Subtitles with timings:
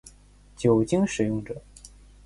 [0.55, 1.61] 酒精使用者